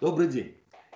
[0.00, 0.54] Добрый день.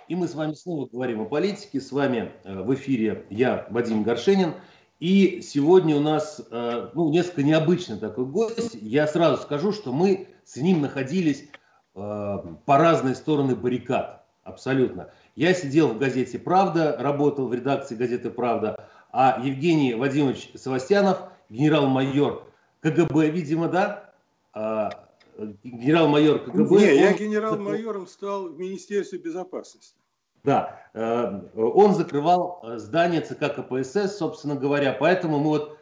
[0.09, 1.79] И мы с вами снова говорим о политике.
[1.79, 4.55] С вами э, в эфире я, Вадим Горшенин.
[4.99, 8.75] И сегодня у нас э, ну, несколько необычный такой гость.
[8.81, 11.49] Я сразу скажу, что мы с ним находились э,
[11.95, 14.25] по разные стороны баррикад.
[14.43, 15.11] Абсолютно.
[15.37, 21.19] Я сидел в газете «Правда», работал в редакции газеты «Правда», а Евгений Вадимович Севастьянов,
[21.51, 22.51] генерал-майор
[22.81, 25.04] КГБ, видимо, да,
[25.39, 26.77] генерал-майор КГБ.
[26.77, 26.81] Не, он...
[26.81, 29.97] я генерал-майором стал в Министерстве безопасности.
[30.45, 35.79] Да, э, он закрывал э, здание ЦК КПСС, собственно говоря, поэтому мы вот,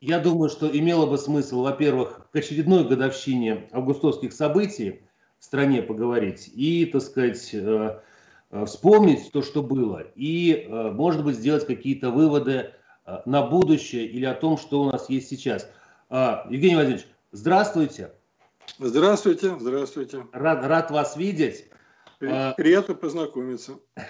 [0.00, 5.02] я думаю, что имело бы смысл, во-первых, к очередной годовщине августовских событий
[5.38, 8.00] в стране поговорить и, так сказать, э,
[8.64, 12.72] вспомнить то, что было, и, может быть, сделать какие-то выводы
[13.26, 15.70] на будущее или о том, что у нас есть сейчас.
[16.08, 18.12] Евгений Владимирович, Здравствуйте.
[18.78, 20.26] Здравствуйте, здравствуйте.
[20.32, 21.66] Рад, рад вас видеть.
[22.22, 23.78] А, приятно познакомиться.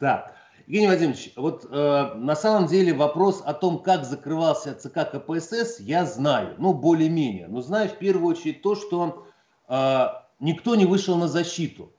[0.00, 0.32] Да.
[0.66, 6.04] Евгений Владимирович, вот э, на самом деле вопрос о том, как закрывался ЦК КПСС, я
[6.04, 7.48] знаю, ну более-менее.
[7.48, 9.26] Но знаю в первую очередь то, что
[9.68, 10.06] э,
[10.40, 11.92] никто не вышел на защиту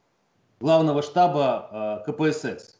[0.59, 2.79] главного штаба э, КПСС.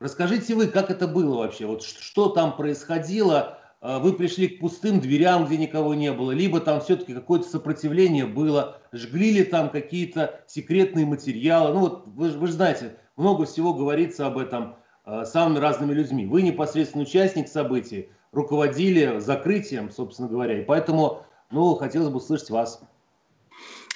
[0.00, 5.44] Расскажите вы, как это было вообще, вот что там происходило, вы пришли к пустым дверям,
[5.44, 11.04] где никого не было, либо там все-таки какое-то сопротивление было, жгли ли там какие-то секретные
[11.04, 11.74] материалы.
[11.74, 16.26] Ну вот вы, вы же знаете, много всего говорится об этом э, самыми разными людьми.
[16.26, 22.80] Вы непосредственно участник событий, руководили закрытием, собственно говоря, и поэтому, ну, хотелось бы услышать вас.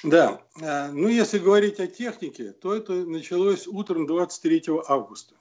[0.03, 5.35] Да, а, ну если говорить о технике, то это началось утром 23 августа.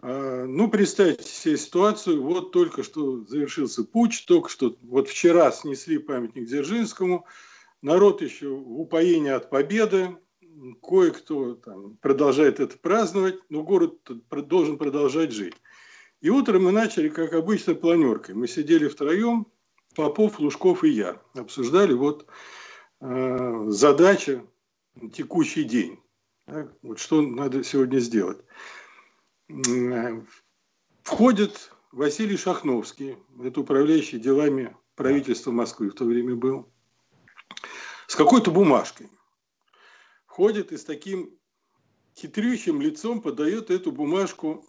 [0.00, 5.98] А, ну, представьте себе ситуацию, вот только что завершился путь, только что вот вчера снесли
[5.98, 7.26] памятник Дзержинскому,
[7.82, 10.16] народ еще в упоении от победы,
[10.82, 13.98] кое-кто там продолжает это праздновать, но город
[14.30, 15.54] должен продолжать жить.
[16.20, 18.34] И утром мы начали, как обычно, планеркой.
[18.34, 19.46] Мы сидели втроем,
[19.94, 21.20] Попов, Лужков и я.
[21.34, 22.26] Обсуждали вот
[23.00, 24.44] э, задача,
[25.12, 25.98] текущий день.
[26.46, 28.38] Так, вот что надо сегодня сделать
[31.02, 36.68] входит Василий Шахновский, это управляющий делами правительства Москвы в то время был,
[38.06, 39.08] с какой-то бумажкой.
[40.26, 41.38] Входит и с таким
[42.16, 44.64] хитрющим лицом подает эту бумажку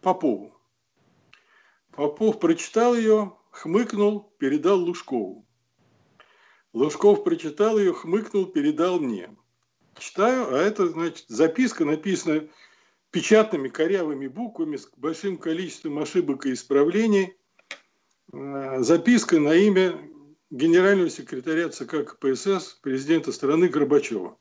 [0.00, 0.54] Попову.
[1.92, 5.46] Попов прочитал ее, хмыкнул, передал Лужкову.
[6.72, 9.36] Лужков прочитал ее, хмыкнул, передал мне
[9.98, 12.48] читаю, а это, значит, записка написана
[13.10, 17.36] печатными корявыми буквами с большим количеством ошибок и исправлений.
[18.32, 19.98] Э, записка на имя
[20.50, 24.38] генерального секретаря ЦК КПСС, президента страны Горбачева,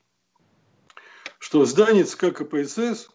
[1.39, 3.09] что в ЦК КПСС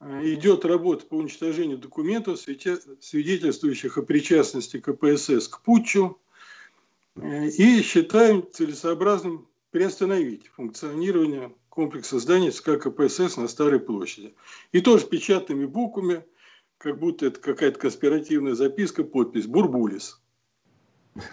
[0.00, 6.20] э, идет работа по уничтожению документов, свидетельствующих о причастности КПСС к путчу,
[7.16, 14.34] э, и считаем целесообразным приостановить функционирование комплекса зданий ЦК КПСС на Старой площади.
[14.72, 16.24] И тоже печатными буквами,
[16.78, 20.20] как будто это какая-то конспиративная записка, подпись «Бурбулис».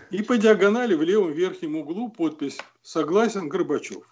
[0.09, 4.09] И по диагонали в левом верхнем углу подпись «Согласен Горбачев».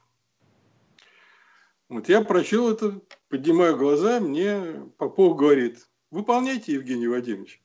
[1.90, 7.62] Вот я прочел это, поднимаю глаза, мне Попов говорит, выполняйте, Евгений Вадимович.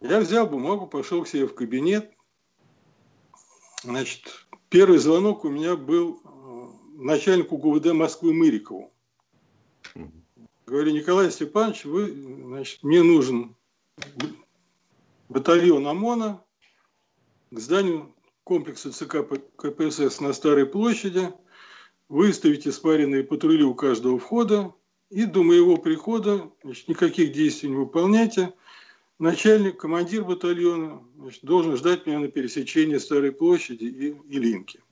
[0.00, 2.12] Я взял бумагу, пошел к себе в кабинет.
[3.82, 8.90] Значит, Первый звонок у меня был э, начальнику ГУВД Москвы Мырикову.
[10.64, 13.54] Говорю, Николай Степанович, вы, значит, мне нужен
[15.28, 16.42] батальон ОМОНа
[17.50, 19.18] к зданию комплекса ЦК
[19.56, 21.30] КПСС на Старой площади,
[22.08, 24.72] выставите спаренные патрули у каждого входа,
[25.10, 28.54] и до моего прихода значит, никаких действий не выполняйте–
[29.22, 34.82] начальник, командир батальона значит, должен ждать меня на пересечении Старой площади и, и Линки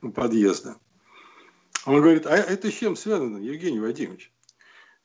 [0.00, 0.76] у подъезда.
[1.84, 4.32] Он говорит, а это с чем связано, Евгений Вадимович?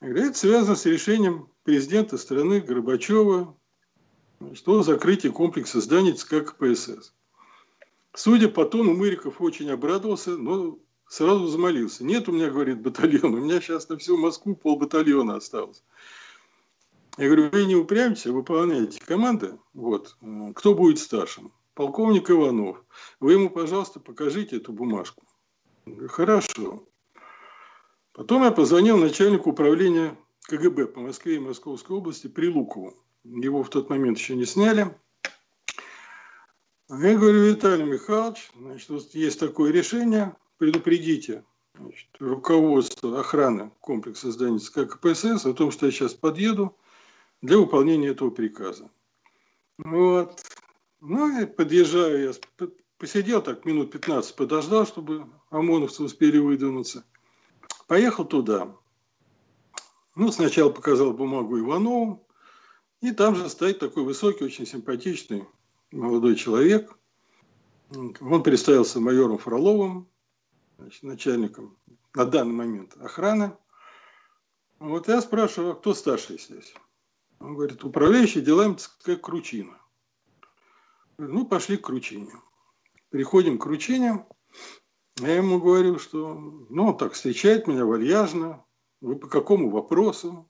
[0.01, 3.57] Я говорю, это связано с решением президента страны Горбачева
[4.53, 7.13] что закрытие комплекса зданий ЦК КПСС.
[8.13, 12.03] Судя по тону, Мыриков очень обрадовался, но сразу замолился.
[12.03, 15.83] Нет у меня, говорит, батальона, у меня сейчас на всю Москву пол батальона осталось.
[17.17, 19.57] Я говорю, вы не упрямьтесь, а выполняете команды.
[19.73, 20.15] Вот.
[20.55, 21.51] Кто будет старшим?
[21.73, 22.83] Полковник Иванов.
[23.19, 25.25] Вы ему, пожалуйста, покажите эту бумажку.
[25.85, 26.87] Говорю, Хорошо.
[28.13, 30.17] Потом я позвонил начальнику управления
[30.47, 32.93] КГБ по Москве и Московской области, Прилукову.
[33.23, 34.95] Его в тот момент еще не сняли.
[36.89, 41.43] Я говорю, Виталий Михайлович, значит, вот есть такое решение, предупредите
[41.77, 46.77] значит, руководство охраны комплекса зданий ЦК КПСС о том, что я сейчас подъеду
[47.41, 48.89] для выполнения этого приказа.
[49.77, 50.41] Вот.
[50.99, 52.67] Ну и подъезжаю, я
[52.97, 57.05] посидел так минут 15, подождал, чтобы ОМОНовцы успели выдвинуться.
[57.87, 58.75] Поехал туда.
[60.15, 62.27] Ну, сначала показал бумагу Иванову,
[63.01, 65.45] и там же стоит такой высокий, очень симпатичный
[65.91, 66.97] молодой человек.
[67.91, 70.09] Он представился майором Фроловым,
[70.79, 71.77] значит, начальником
[72.15, 73.55] на данный момент охраны.
[74.79, 76.73] Вот я спрашиваю, а кто старший здесь?
[77.39, 79.77] Он говорит, управляющий делами как Кручина.
[81.17, 82.31] Ну, пошли к Кручине.
[83.09, 84.25] Приходим к Кручине.
[85.19, 88.63] Я ему говорю, что, ну, он так встречает меня вальяжно.
[89.01, 90.47] Вы по какому вопросу?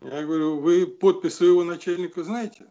[0.00, 2.70] Я говорю, вы подпись своего начальника знаете?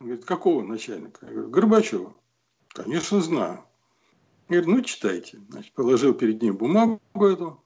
[0.00, 1.26] Он говорит, какого начальника?
[1.26, 2.14] Я говорю, Горбачева.
[2.68, 3.64] Конечно, знаю.
[4.48, 5.40] Я говорю, ну, читайте.
[5.50, 7.62] Значит, положил перед ним бумагу эту.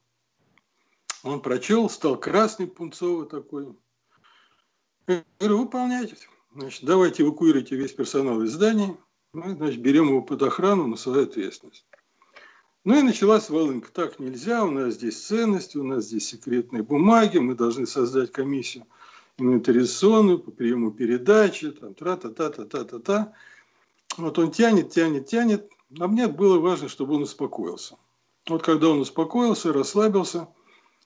[1.23, 3.75] Он прочел, стал красный, пунцовый такой.
[5.39, 6.15] Говорю, выполняйте.
[6.55, 8.95] Значит, давайте эвакуируйте весь персонал из здания.
[9.33, 11.85] Мы, значит, берем его под охрану на свою ответственность.
[12.83, 13.91] Ну и началась волынка.
[13.91, 18.85] Так нельзя, у нас здесь ценности, у нас здесь секретные бумаги, мы должны создать комиссию
[19.37, 23.33] инвентаризационную по приему передачи, там, тра-та-та-та-та-та-та.
[24.17, 25.71] Вот он тянет, тянет, тянет.
[25.99, 27.95] А мне было важно, чтобы он успокоился.
[28.47, 30.47] Вот когда он успокоился, расслабился,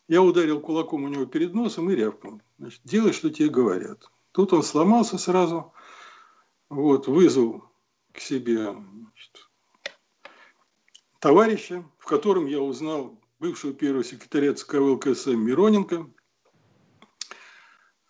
[0.07, 2.42] я ударил кулаком у него перед носом и рявкнул.
[2.57, 4.10] Значит, делай, что тебе говорят.
[4.31, 5.74] Тут он сломался сразу,
[6.69, 7.63] вот, вызвал
[8.12, 9.50] к себе значит,
[11.19, 16.10] товарища, в котором я узнал бывшего первого секретаря ЦК ВЛКСМ Мироненко.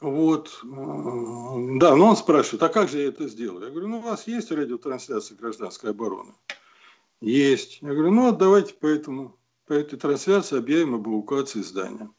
[0.01, 0.59] Вот.
[0.63, 3.63] Да, но он спрашивает, а как же я это сделал?
[3.63, 6.33] Я говорю, ну у вас есть радиотрансляция гражданской обороны?
[7.21, 7.81] Есть.
[7.81, 12.09] Я говорю, ну давайте поэтому, по этой трансляции объявим об эвакуации здания.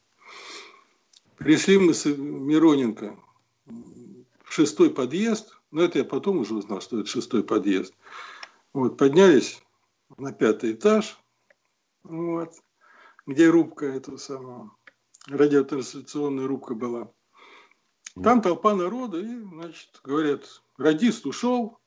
[1.37, 3.17] Пришли мы с Мироненко
[4.43, 7.93] в шестой подъезд, но это я потом уже узнал, что это шестой подъезд.
[8.73, 9.61] Вот, поднялись
[10.17, 11.17] на пятый этаж,
[12.03, 12.53] вот,
[13.25, 14.75] где рубка этого самого,
[15.27, 17.11] радиотрансляционная рубка была.
[18.23, 21.79] Там толпа народа, и, значит, говорят, радист ушел,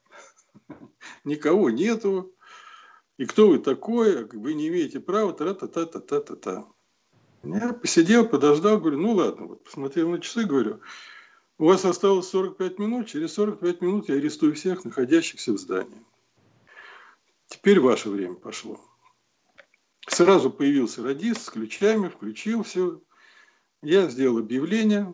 [1.25, 2.33] никого нету,
[3.21, 6.67] и кто вы такой, вы не имеете права, та-та-та-та-та-та.
[7.43, 10.81] Я посидел, подождал, говорю, ну ладно, вот посмотрел на часы, говорю,
[11.59, 16.03] у вас осталось 45 минут, через 45 минут я арестую всех находящихся в здании.
[17.47, 18.81] Теперь ваше время пошло.
[20.09, 23.03] Сразу появился радист с ключами, включил все.
[23.83, 25.13] Я сделал объявление.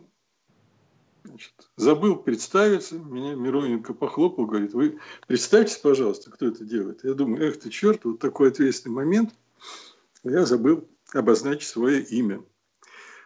[1.27, 2.97] Значит, забыл представиться.
[2.97, 7.03] Меня Мироненко похлопал, говорит, вы представьтесь, пожалуйста, кто это делает.
[7.03, 9.35] Я думаю, эх ты черт, вот такой ответственный момент.
[10.23, 12.43] Я забыл обозначить свое имя.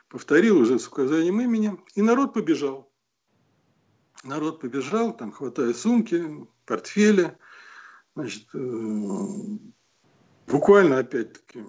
[0.10, 2.92] Повторил уже с указанием имени, и народ побежал.
[4.24, 7.38] Народ побежал, там хватая сумки, портфели–
[8.16, 9.28] Значит, э,
[10.48, 11.64] буквально, опять-таки,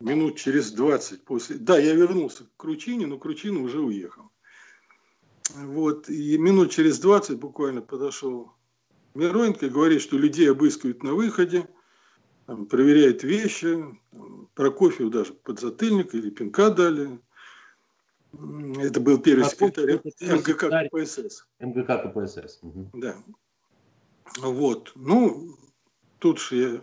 [0.00, 1.56] минут через 20 после...
[1.56, 4.30] Да, я вернулся к Кручине, но Кручина уже уехал.
[5.54, 8.52] Вот, и минут через 20 буквально подошел
[9.14, 11.68] Мироненко и говорит, что людей обыскивают на выходе,
[12.46, 17.20] там, проверяет вещи, там, Прокофьев даже подзатыльник или пинка дали.
[18.78, 21.46] Это был первый секретарь МГК КПСС.
[21.60, 22.58] МГК КПСС.
[22.62, 22.90] Угу.
[22.94, 23.16] Да.
[24.38, 24.92] Вот.
[24.94, 25.56] Ну,
[26.18, 26.80] тут же я,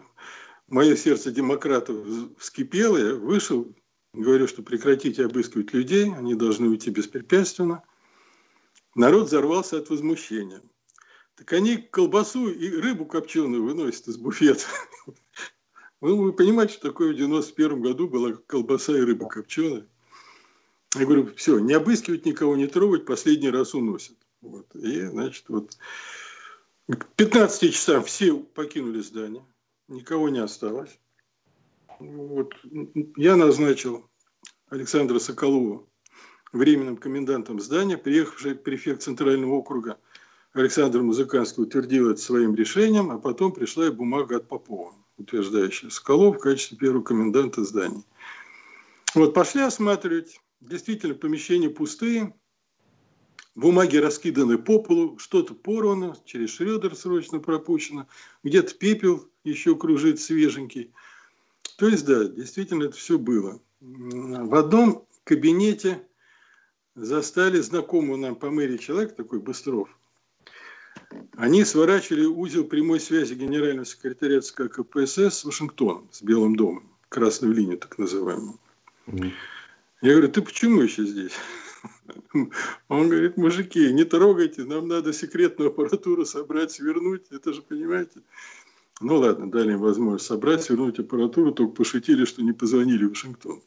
[0.67, 1.97] мое сердце демократов
[2.37, 3.73] вскипело, я вышел,
[4.13, 7.83] говорю, что прекратите обыскивать людей, они должны уйти беспрепятственно.
[8.95, 10.61] Народ взорвался от возмущения.
[11.35, 14.65] Так они колбасу и рыбу копченую выносят из буфета.
[16.05, 19.87] Ну, вы понимаете, что такое в 91 году была колбаса и рыба копченая.
[20.95, 24.17] Я говорю, все, не обыскивать никого, не трогать, последний раз уносят.
[24.41, 24.75] Вот.
[24.75, 25.77] И, значит, вот
[26.89, 29.45] к 15 часам все покинули здание,
[29.87, 30.99] никого не осталось.
[31.99, 32.53] Вот.
[33.15, 34.09] Я назначил
[34.67, 35.87] Александра Соколова
[36.53, 39.97] временным комендантом здания, приехавший префект Центрального округа
[40.53, 46.37] Александр Музыканский утвердил это своим решением, а потом пришла и бумага от Попова, утверждающая Соколов
[46.37, 48.03] в качестве первого коменданта здания.
[49.15, 50.39] Вот пошли осматривать.
[50.61, 52.33] Действительно, помещения пустые,
[53.55, 58.07] Бумаги раскиданы по полу, что-то порвано, через шредер срочно пропущено,
[58.43, 60.91] где-то пепел еще кружит свеженький.
[61.77, 63.61] То есть, да, действительно это все было.
[63.79, 66.03] В одном кабинете
[66.95, 69.89] застали знакомого нам по мэрии человек, такой Быстров.
[71.35, 77.53] они сворачивали узел прямой связи генерального секретаря ЦК КПСС с Вашингтоном, с Белым домом, красную
[77.53, 78.59] линию так называемую.
[79.07, 81.33] Я говорю, ты почему еще здесь?
[82.87, 88.21] Он говорит, мужики, не трогайте, нам надо секретную аппаратуру собрать, свернуть, это же, понимаете?
[89.01, 93.61] Ну ладно, дали им возможность собрать, свернуть аппаратуру, только пошутили, что не позвонили в Вашингтон.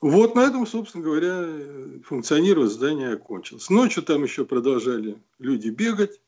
[0.00, 3.68] Вот на этом, собственно говоря, функционировать здание окончилось.
[3.68, 6.20] Ночью там еще продолжали люди бегать,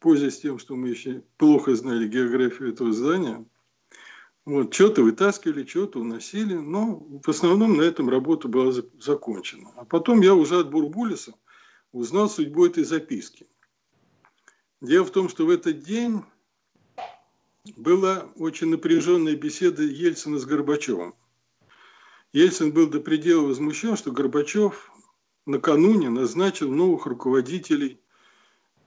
[0.00, 3.46] пользуясь тем, что мы еще плохо знали географию этого здания.
[4.44, 9.70] Вот, что-то вытаскивали, что-то уносили, но в основном на этом работа была закончена.
[9.76, 11.34] А потом я уже от Бурбулиса
[11.92, 13.46] узнал судьбу этой записки.
[14.82, 16.22] Дело в том, что в этот день
[17.76, 21.14] была очень напряженная беседа Ельцина с Горбачевым.
[22.32, 24.92] Ельцин был до предела возмущен, что Горбачев
[25.46, 28.00] накануне назначил новых руководителей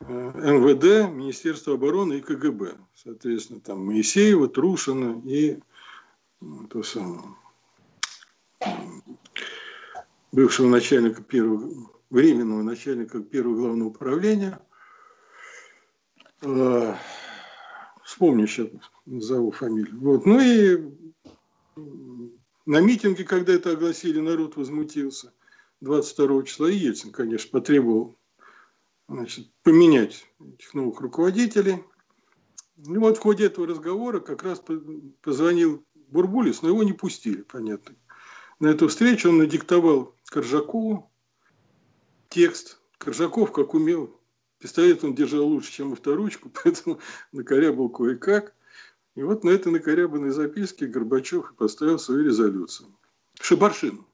[0.01, 2.77] Э, МВД, Министерство обороны и КГБ.
[2.95, 5.59] Соответственно, там Моисеева, Трушина и
[6.69, 7.35] то самое,
[10.31, 14.59] бывшего начальника первого, временного начальника первого главного управления.
[16.43, 16.95] Э,
[18.03, 18.69] вспомню сейчас,
[19.05, 19.99] назову фамилию.
[19.99, 20.25] Вот.
[20.25, 20.93] Ну и
[22.69, 25.33] на митинге, когда это огласили, народ возмутился.
[25.81, 28.15] 22 числа и Ельцин, конечно, потребовал
[29.07, 31.83] значит, поменять этих новых руководителей.
[32.77, 34.61] И вот в ходе этого разговора как раз
[35.23, 37.95] позвонил Бурбулис, но его не пустили, понятно.
[38.59, 41.11] На эту встречу он надиктовал Коржакову
[42.29, 42.79] текст.
[42.99, 44.21] Коржаков, как умел,
[44.59, 46.99] пистолет он держал лучше, чем авторучку, поэтому
[47.31, 48.53] накорябал кое-как.
[49.19, 52.87] И вот на этой накорябанной записке Горбачев поставил свою резолюцию.
[53.41, 54.05] Шибаршин.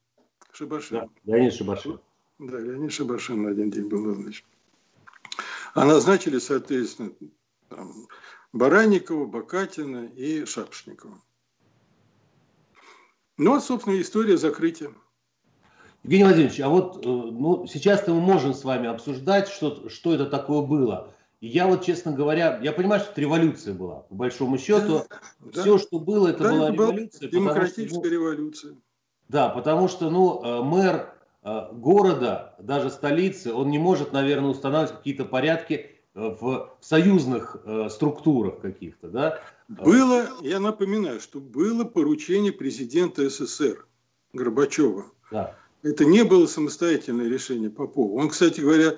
[0.52, 0.98] Шибаршин.
[0.98, 2.00] Да, Леонид Шибаршин.
[2.40, 4.46] Да, Леонид Шибаршин на один день был назначен.
[5.76, 7.12] А назначили, соответственно,
[7.70, 8.08] там,
[8.52, 11.22] Баранникова, Бакатина и Шапшникова.
[13.38, 14.90] Ну, а, собственно, история закрытия.
[16.02, 20.26] Евгений Владимирович, а вот э, ну, сейчас-то мы можем с вами обсуждать, что, что это
[20.26, 21.15] такое было.
[21.46, 25.04] И я вот, честно говоря, я понимаю, что это революция была, по большому счету.
[25.40, 25.80] Да, все, да.
[25.80, 27.30] что было, это да, была это революция.
[27.30, 28.76] Демократическая что, ну, революция.
[29.30, 31.16] Да, потому что ну, э, мэр
[31.48, 37.58] Э, города, даже столицы, он не может, наверное, устанавливать какие-то порядки э, в союзных
[37.92, 39.40] структурах каких-то, да?
[39.68, 43.86] Было, я напоминаю, что было поручение президента СССР
[44.34, 45.06] Горбачева.
[45.32, 45.56] Да.
[45.84, 48.20] Это не было самостоятельное решение Попова.
[48.20, 48.96] Он, кстати говоря,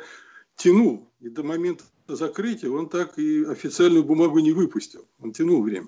[0.55, 1.09] тянул.
[1.19, 1.83] И до момента
[2.15, 5.05] закрытия он так и официальную бумагу не выпустил.
[5.21, 5.87] Он тянул время.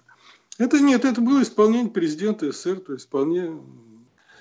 [0.57, 3.57] Это нет, это было исполнение президента СССР, то есть вполне...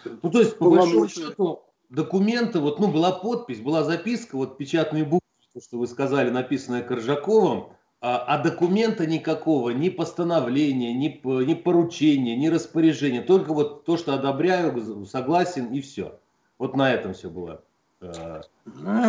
[0.04, 5.04] Ну, то есть, по большому счету, документы, вот, ну, была подпись, была записка, вот печатные
[5.04, 5.20] буквы,
[5.61, 7.68] что вы сказали, написанная Коржаковым,
[8.00, 14.14] а, а документа никакого, ни постановления, ни, ни поручения, ни распоряжения, только вот то, что
[14.14, 16.18] одобряю, согласен и все.
[16.58, 17.62] Вот на этом все было.
[18.00, 18.43] А,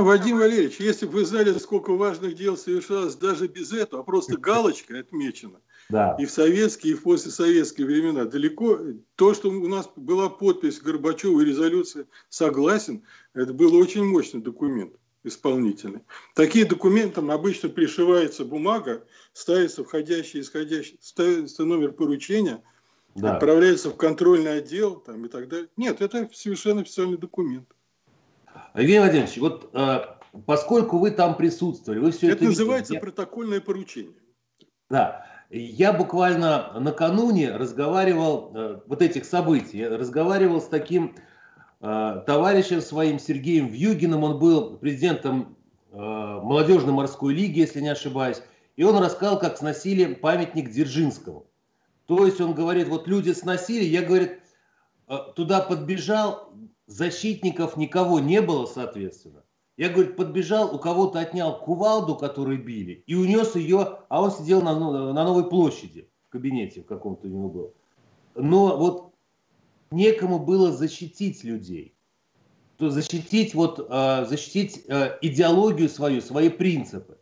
[0.01, 4.37] Вадим Валерьевич, если бы вы знали, сколько важных дел совершалось даже без этого, а просто
[4.37, 6.15] галочка отмечена, да.
[6.19, 8.79] и в советские, и в послесоветские времена, далеко,
[9.15, 13.03] то, что у нас была подпись Горбачева и резолюция «согласен»,
[13.35, 14.93] это был очень мощный документ
[15.23, 16.01] исполнительный.
[16.33, 22.63] Такие документы обычно пришивается бумага, ставится входящий, исходящий, ставится номер поручения,
[23.15, 23.33] да.
[23.33, 25.67] отправляется в контрольный отдел там, и так далее.
[25.77, 27.67] Нет, это совершенно официальный документ.
[28.75, 29.99] Евгений Владимирович, вот э,
[30.45, 32.37] поскольку вы там присутствовали, вы все это...
[32.37, 34.15] Это называется видели, протокольное поручение.
[34.89, 35.25] Да.
[35.49, 41.15] Я буквально накануне разговаривал, э, вот этих событий, разговаривал с таким
[41.81, 45.57] э, товарищем своим Сергеем Вьюгиным, он был президентом
[45.91, 48.41] э, молодежной морской лиги, если не ошибаюсь,
[48.75, 51.47] и он рассказал, как сносили памятник Дзержинскому.
[52.05, 54.39] То есть он говорит, вот люди сносили, я, говорит,
[55.07, 56.53] э, туда подбежал,
[56.89, 59.43] защитников никого не было, соответственно.
[59.77, 64.61] Я, говорит, подбежал, у кого-то отнял кувалду, которую били, и унес ее, а он сидел
[64.61, 67.73] на, на Новой площади, в кабинете в каком-то у него был.
[68.35, 69.13] Но вот
[69.91, 71.95] некому было защитить людей.
[72.77, 77.17] То защитить, вот, э, защитить э, идеологию свою, свои принципы.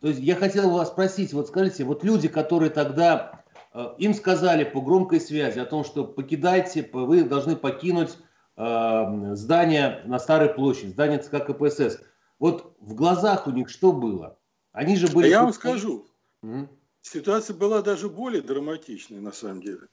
[0.00, 4.64] То есть я хотел вас спросить, вот скажите, вот люди, которые тогда, э, им сказали
[4.64, 8.16] по громкой связи о том, что покидайте, вы должны покинуть
[8.60, 11.98] Эм, здание на Старой площади, здание ЦК КПСС.
[12.38, 14.38] Вот в глазах у них что было?
[14.72, 15.28] Они же были...
[15.28, 16.06] А я вам скажу,
[16.44, 16.68] mm
[17.00, 19.88] ситуация была даже более драматичной на самом деле.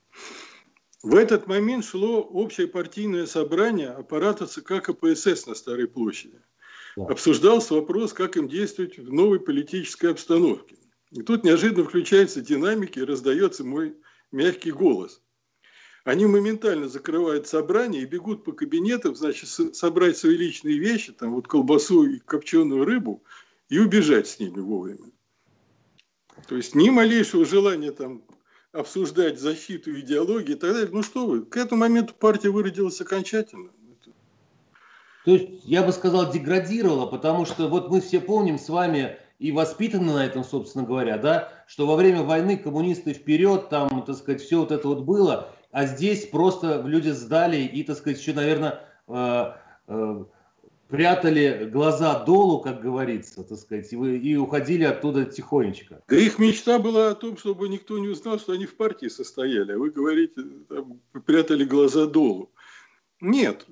[1.02, 6.38] В этот момент шло общее партийное собрание аппарата ЦК КПСС на Старой площади.
[6.96, 10.76] обсуждался вопрос, как им действовать в новой политической обстановке.
[11.10, 13.96] И тут неожиданно включается динамика и раздается мой
[14.30, 15.22] мягкий голос.
[16.04, 21.48] Они моментально закрывают собрание и бегут по кабинетам, значит, собрать свои личные вещи, там вот
[21.48, 23.22] колбасу и копченую рыбу,
[23.68, 25.10] и убежать с ними вовремя.
[26.46, 28.22] То есть ни малейшего желания там
[28.72, 30.88] обсуждать защиту идеологии и так далее.
[30.92, 33.70] Ну что вы, к этому моменту партия выродилась окончательно.
[35.24, 39.52] То есть, я бы сказал, деградировала, потому что вот мы все помним с вами и
[39.52, 44.40] воспитаны на этом, собственно говоря, да, что во время войны коммунисты вперед, там, так сказать,
[44.40, 48.80] все вот это вот было, а здесь просто люди сдали и, так сказать, еще, наверное,
[49.06, 49.52] э,
[49.88, 50.24] э,
[50.88, 56.02] прятали глаза долу, как говорится, так сказать, и, уходили оттуда тихонечко.
[56.08, 59.72] Да их мечта была о том, чтобы никто не узнал, что они в партии состояли,
[59.72, 62.50] а вы говорите, там, прятали глаза долу.
[63.20, 63.66] Нет.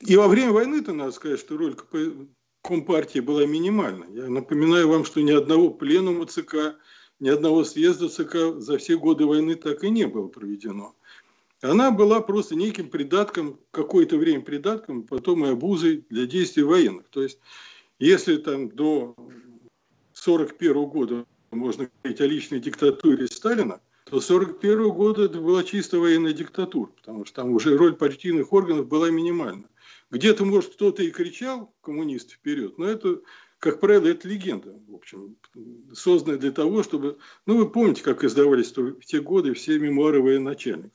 [0.00, 1.76] И во время войны-то надо сказать, что роль
[2.62, 4.04] Компартии была минимальна.
[4.10, 6.76] Я напоминаю вам, что ни одного пленума ЦК,
[7.20, 10.94] ни одного съезда ЦК за все годы войны так и не было проведено.
[11.60, 17.08] Она была просто неким придатком, какое-то время придатком, потом и обузой для действий военных.
[17.08, 17.40] То есть,
[17.98, 25.40] если там до 1941 года можно говорить о личной диктатуре Сталина, то 1941 года это
[25.40, 29.68] была чисто военная диктатура, потому что там уже роль партийных органов была минимальна.
[30.10, 33.20] Где-то, может, кто-то и кричал коммунист вперед, но это,
[33.58, 35.36] как правило, это легенда, в общем,
[35.92, 37.18] созданная для того, чтобы...
[37.46, 40.92] Ну, вы помните, как издавались в те годы все мемуары военачальников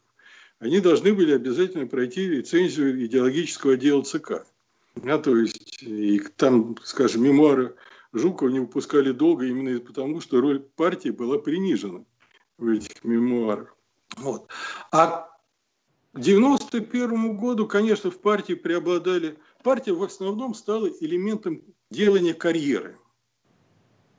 [0.63, 4.45] они должны были обязательно пройти лицензию идеологического отдела ЦК.
[5.03, 7.75] А, то есть, и там, скажем, мемуары
[8.13, 12.05] Жукова не выпускали долго именно потому, что роль партии была принижена
[12.57, 13.75] в этих мемуарах.
[14.15, 14.47] Вот.
[14.91, 15.27] А
[16.13, 19.37] к 1991 году, конечно, в партии преобладали...
[19.63, 22.97] Партия в основном стала элементом делания карьеры.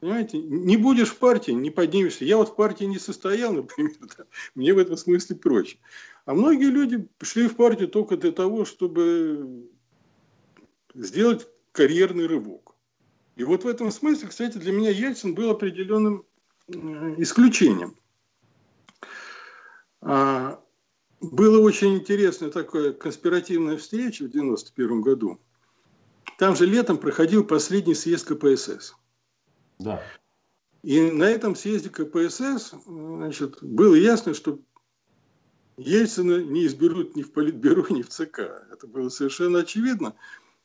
[0.01, 2.25] Понимаете, не будешь в партии, не поднимешься.
[2.25, 4.25] Я вот в партии не состоял, например, да,
[4.55, 5.79] мне в этом смысле проще.
[6.25, 9.69] А многие люди пришли в партию только для того, чтобы
[10.95, 12.75] сделать карьерный рывок.
[13.37, 16.25] И вот в этом смысле, кстати, для меня Ельцин был определенным
[16.69, 17.97] исключением.
[20.01, 20.63] А,
[21.31, 25.41] было очень интересная такая конспиративная встреча в 1991 году.
[26.39, 28.95] Там же летом проходил последний съезд КПСС.
[29.79, 30.03] Да.
[30.83, 34.59] И на этом съезде КПСС значит, было ясно, что
[35.77, 38.41] Ельцина не изберут ни в Политбюро, ни в ЦК.
[38.71, 40.15] Это было совершенно очевидно,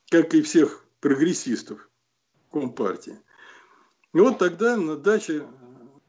[0.10, 1.90] как и всех прогрессистов
[2.52, 3.20] Компартии.
[4.14, 5.46] И вот тогда на даче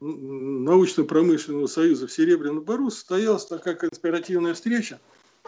[0.01, 4.99] научно-промышленного союза в Серебряном Бару состоялась такая конспиративная встреча,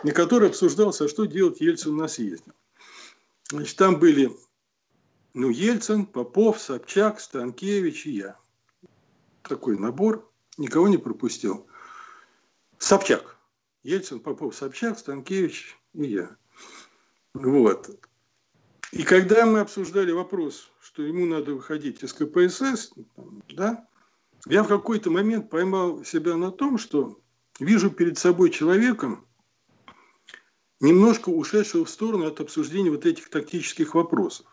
[0.04, 2.52] на которой обсуждалось, а что делать Ельцину на съезде.
[3.50, 4.32] Значит, там были
[5.34, 8.38] ну, Ельцин, Попов, Собчак, Станкевич и я.
[9.42, 11.68] Такой набор, никого не пропустил.
[12.78, 13.38] Собчак.
[13.82, 16.36] Ельцин, Попов, Собчак, Станкевич и я.
[17.34, 17.89] Вот.
[18.92, 22.94] И когда мы обсуждали вопрос, что ему надо выходить из КПСС,
[23.50, 23.88] да,
[24.48, 27.20] я в какой-то момент поймал себя на том, что
[27.60, 29.20] вижу перед собой человека,
[30.80, 34.46] немножко ушедшего в сторону от обсуждения вот этих тактических вопросов.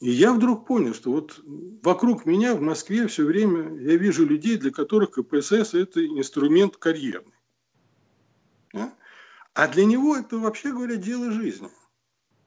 [0.00, 1.40] И я вдруг понял, что вот
[1.82, 7.34] вокруг меня в Москве все время я вижу людей, для которых КПСС– это инструмент карьерный.
[8.72, 8.92] Да?
[9.54, 11.68] А для него это, вообще говоря, дело жизни.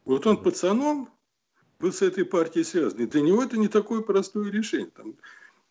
[0.03, 1.09] Вот он пацаном
[1.79, 2.99] был с этой партией связан.
[2.99, 4.91] И для него это не такое простое решение.
[4.91, 5.15] Там,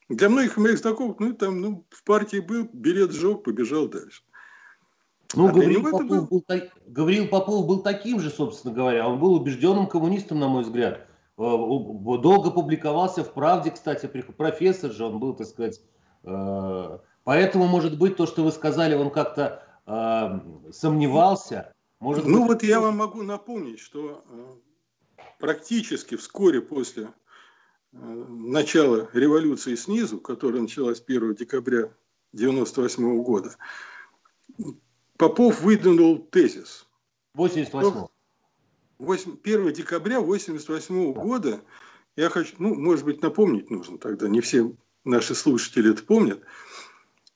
[0.09, 4.23] для многих моих знакомых, ну, там, ну, в партии был, билет сжег, побежал дальше.
[5.35, 6.27] Ну, а Гавриил, Попов был...
[6.27, 6.45] Был,
[6.87, 9.09] Гавриил Попов был таким же, собственно говоря.
[9.09, 11.09] Он был убежденным коммунистом, на мой взгляд.
[11.39, 15.81] Э, долго публиковался в «Правде», кстати, профессор же он был, так сказать.
[16.23, 21.73] Э, поэтому, может быть, то, что вы сказали, он как-то э, сомневался.
[21.99, 22.49] Может ну быть...
[22.49, 24.23] вот я вам могу напомнить, что
[25.41, 27.09] практически вскоре после
[27.95, 31.95] начала революции снизу, которая началась 1 декабря
[32.33, 33.57] 1998 года,
[35.17, 36.87] Попов выдвинул тезис.
[37.35, 38.07] 88
[38.99, 41.63] 8, 1 декабря 1988 года,
[42.17, 44.73] я хочу, ну, может быть, напомнить нужно тогда, не все
[45.05, 46.43] наши слушатели это помнят,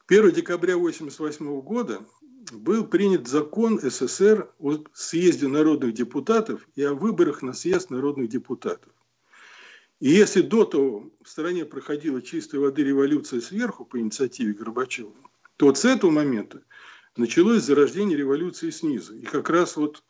[0.06, 2.04] 1 декабря 1988 года
[2.52, 8.92] был принят закон СССР о съезде народных депутатов и о выборах на съезд народных депутатов.
[10.00, 15.12] И если до того в стране проходила чистой воды революция сверху по инициативе Горбачева,
[15.56, 16.62] то вот с этого момента
[17.16, 19.16] началось зарождение революции снизу.
[19.16, 20.04] И как раз вот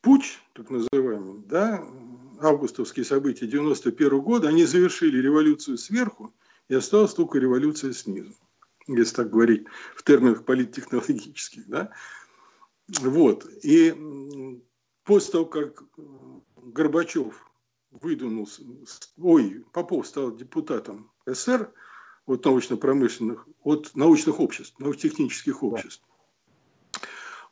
[0.00, 1.84] путь, так называемый, да,
[2.40, 6.32] августовские события 91 года, они завершили революцию сверху,
[6.68, 8.34] и осталась только революция снизу,
[8.86, 11.66] если так говорить в терминах политтехнологических.
[11.66, 11.90] Да?
[13.00, 13.46] Вот.
[13.62, 13.94] И
[15.04, 15.82] после того, как
[16.56, 17.45] Горбачев
[18.00, 18.62] выдвинулся,
[19.18, 21.72] ой, Попов стал депутатом СССР
[22.26, 26.02] от научно-промышленных, от научных обществ, научно-технических обществ,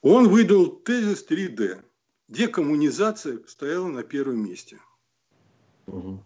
[0.03, 1.83] он выдал тезис 3D.
[2.29, 4.79] Декоммунизация стояла на первом месте.
[5.87, 6.25] Угу.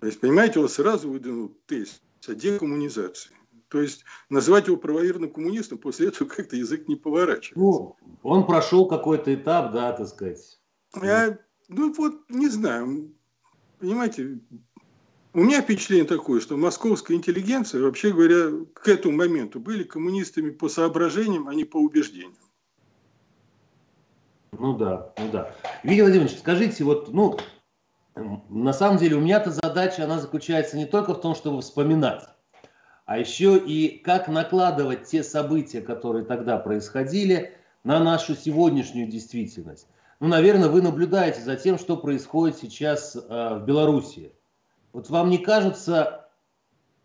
[0.00, 3.32] То есть, понимаете, он сразу выдвинул тезис о декоммунизации.
[3.68, 7.54] То есть назвать его правоверным коммунистом после этого как-то язык не поворачивается.
[7.54, 10.60] Ну, он прошел какой-то этап, да, так сказать.
[11.00, 13.14] Я, ну вот, не знаю,
[13.80, 14.38] понимаете,
[15.32, 20.68] у меня впечатление такое, что московская интеллигенция, вообще говоря, к этому моменту были коммунистами по
[20.68, 22.36] соображениям, а не по убеждениям.
[24.52, 25.54] Ну да, ну да.
[25.82, 27.38] Виталий Владимирович, скажите, вот, ну,
[28.48, 32.24] на самом деле у меня-то задача, она заключается не только в том, чтобы вспоминать,
[33.06, 39.86] а еще и как накладывать те события, которые тогда происходили, на нашу сегодняшнюю действительность.
[40.20, 44.32] Ну, наверное, вы наблюдаете за тем, что происходит сейчас э, в Беларуси.
[44.92, 46.28] Вот вам не кажутся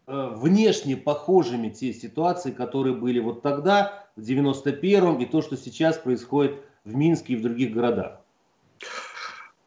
[0.06, 5.98] э, внешне похожими те ситуации, которые были вот тогда, в 91-м, и то, что сейчас
[5.98, 8.20] происходит в Минске и в других городах?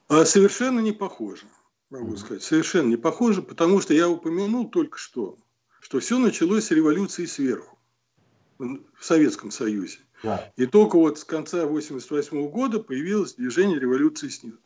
[0.09, 1.45] А совершенно не похоже,
[1.89, 2.43] могу сказать.
[2.43, 5.37] Совершенно не похоже, потому что я упомянул только что,
[5.81, 7.79] что все началось с революции сверху
[8.59, 10.01] в Советском Союзе.
[10.57, 14.59] И только вот с конца 1988 года появилось движение революции снизу.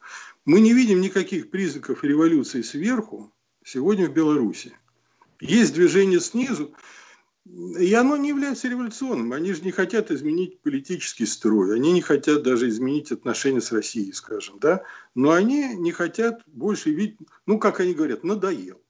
[0.44, 3.32] Мы не видим никаких признаков революции сверху
[3.64, 4.76] сегодня в Беларуси.
[5.40, 6.72] Есть движение снизу,
[7.44, 9.32] и оно не является революционным.
[9.32, 14.12] Они же не хотят изменить политический строй, они не хотят даже изменить отношения с Россией,
[14.12, 14.84] скажем, да.
[15.14, 18.80] Но они не хотят больше видеть, ну, как они говорят, надоел.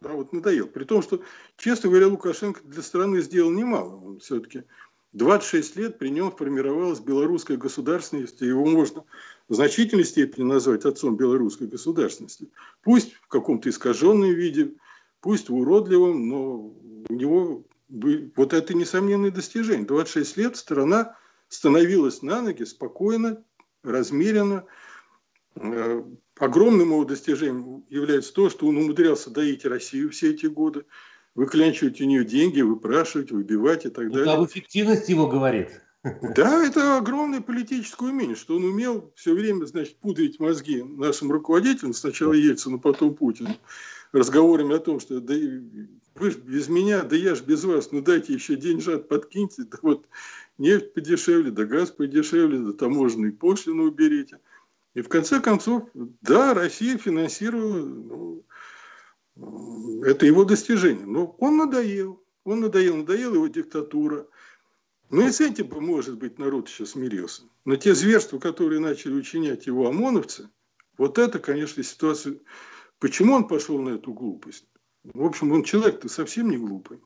[0.00, 0.66] Да, вот надоел.
[0.66, 1.22] При том, что,
[1.56, 3.96] честно говоря, Лукашенко для страны сделал немало.
[3.96, 4.64] Он все-таки
[5.14, 9.04] 26 лет при нем формировалась белорусская государственность, его можно
[9.48, 12.50] в значительной степени назвать отцом белорусской государственности.
[12.82, 14.74] Пусть в каком-то искаженном виде,
[15.20, 16.56] пусть в уродливом, но
[17.08, 19.86] у него вот это несомненное достижение.
[19.86, 21.16] 26 лет страна
[21.48, 23.44] становилась на ноги спокойно,
[23.84, 24.64] размеренно.
[25.54, 26.02] Э,
[26.38, 30.84] огромным его достижением является то, что он умудрялся доить Россию все эти годы,
[31.34, 34.22] выклянчивать у нее деньги, выпрашивать, выбивать и так далее.
[34.22, 35.80] Это об эффективности его говорит.
[36.36, 41.94] Да, это огромное политическое умение, что он умел все время, значит, пудрить мозги нашим руководителям,
[41.94, 43.56] сначала Ельцину, потом Путину,
[44.12, 48.02] разговорами о том, что да, вы же без меня, да я же без вас, ну
[48.02, 50.06] дайте еще деньжат подкиньте, да вот
[50.58, 54.38] нефть подешевле, да газ подешевле, да таможенные пошлины уберите.
[54.94, 55.88] И в конце концов,
[56.20, 58.44] да, Россия финансировала, ну,
[59.36, 61.06] это его достижение.
[61.06, 64.26] Но он надоел, он надоел, надоел его диктатура.
[65.10, 67.42] Ну и с этим бы, может быть, народ еще смирился.
[67.64, 70.50] Но те зверства, которые начали учинять его ОМОНовцы,
[70.96, 72.38] вот это, конечно, ситуация
[73.04, 74.66] Почему он пошел на эту глупость?
[75.02, 77.00] В общем, он человек-то совсем не глупый.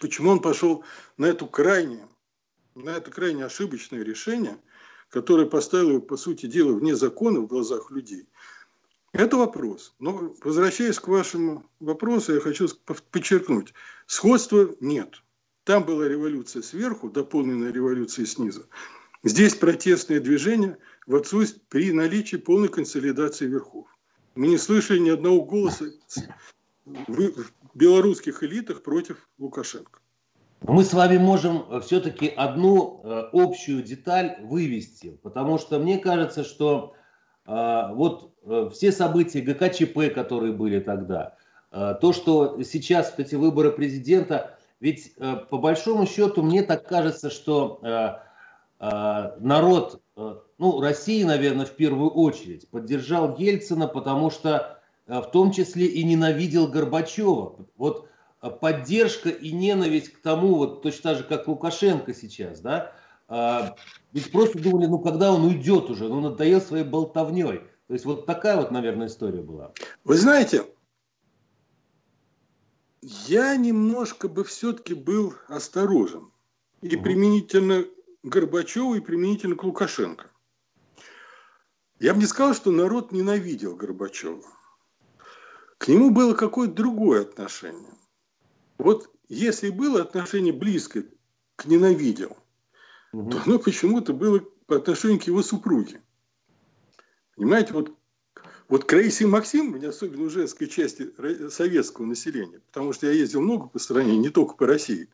[0.00, 0.84] Почему он пошел
[1.16, 2.08] на эту крайне,
[2.74, 4.60] на это крайне ошибочное решение,
[5.08, 8.28] которое поставило его, по сути дела, вне закона в глазах людей?
[9.12, 9.94] Это вопрос.
[9.98, 12.68] Но возвращаясь к вашему вопросу, я хочу
[13.10, 13.74] подчеркнуть.
[14.06, 15.22] Сходства нет.
[15.64, 18.66] Там была революция сверху, дополненная революцией снизу.
[19.22, 23.86] Здесь протестное движение в отсутствии при наличии полной консолидации верхов.
[24.34, 25.86] Мы не слышали ни одного голоса
[26.86, 27.32] в
[27.74, 30.00] белорусских элитах против Лукашенко.
[30.62, 36.44] Мы с вами можем э, все-таки одну э, общую деталь вывести, потому что мне кажется,
[36.44, 36.94] что
[37.50, 38.30] вот
[38.72, 41.34] все события ГКЧП, которые были тогда,
[41.70, 47.80] то, что сейчас эти выборы президента, ведь по большому счету мне так кажется, что
[48.78, 50.00] народ
[50.60, 56.04] ну, России, наверное, в первую очередь, поддержал Ельцина, потому что э, в том числе и
[56.04, 57.66] ненавидел Горбачева.
[57.78, 58.08] Вот
[58.42, 62.92] э, поддержка и ненависть к тому, вот точно так же, как Лукашенко сейчас, да,
[63.30, 63.76] а,
[64.12, 67.60] ведь просто думали, ну, когда он уйдет уже, ну, надоел своей болтовней.
[67.86, 69.72] То есть вот такая вот, наверное, история была.
[70.02, 70.66] Вы знаете,
[73.02, 76.32] я немножко бы все-таки был осторожен.
[76.82, 77.04] И угу.
[77.04, 77.84] применительно
[78.24, 80.26] Горбачеву, и применительно к Лукашенко.
[82.00, 84.42] Я бы не сказал, что народ ненавидел Горбачева.
[85.78, 87.94] К нему было какое-то другое отношение.
[88.78, 91.04] Вот если было отношение близкое
[91.56, 92.36] к ненавидел,
[93.12, 93.30] угу.
[93.30, 96.02] то оно почему-то было по отношению к его супруге.
[97.36, 97.92] Понимаете, вот
[98.68, 101.10] Вот к Раисе Максим, мне особенно у женской части
[101.48, 105.08] советского населения, потому что я ездил много по стране, не только по России.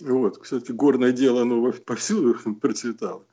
[0.00, 3.24] Вот, кстати, горное дело, оно повсюду процветало.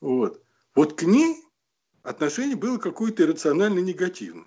[0.00, 0.42] Вот.
[0.74, 1.42] вот к ней
[2.02, 4.46] отношение было какое-то иррационально негативное.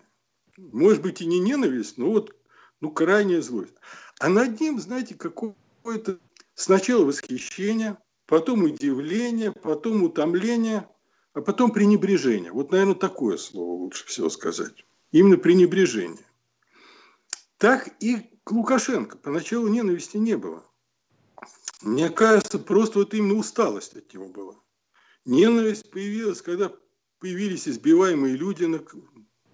[0.55, 2.35] Может быть, и не ненависть, но вот
[2.79, 3.73] ну, крайняя злость.
[4.19, 6.19] А над ним, знаете, какое-то
[6.53, 10.87] сначала восхищение, потом удивление, потом утомление,
[11.33, 12.51] а потом пренебрежение.
[12.51, 14.85] Вот, наверное, такое слово лучше всего сказать.
[15.11, 16.25] Именно пренебрежение.
[17.57, 20.63] Так и к Лукашенко поначалу ненависти не было.
[21.81, 24.55] Мне кажется, просто вот именно усталость от него была.
[25.25, 26.71] Ненависть появилась, когда
[27.19, 28.67] появились избиваемые люди,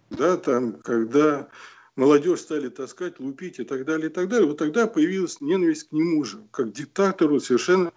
[0.10, 1.50] да, там, когда
[1.96, 4.48] молодежь стали таскать, лупить и так далее, и так далее.
[4.48, 7.92] Вот тогда появилась ненависть к нему же, как диктатору, совершенно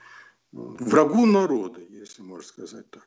[0.56, 3.06] врагу народа, если можно сказать так.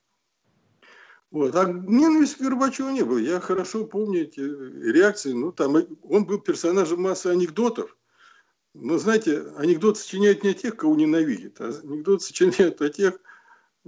[1.31, 1.55] Вот.
[1.55, 3.17] А ненависти к Горбачеву не было.
[3.17, 5.31] Я хорошо помню эти реакции.
[5.31, 7.95] Ну, там, он был персонажем массы анекдотов.
[8.73, 13.19] Но, знаете, анекдоты сочиняют не о тех, кого ненавидят, а анекдоты сочиняют о тех,